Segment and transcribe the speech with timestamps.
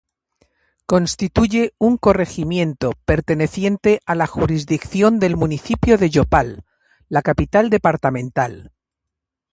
[0.87, 6.65] Constituye un corregimiento perteneciente a la jurisdicción del municipio de Yopal,
[7.07, 8.71] la capital departamental.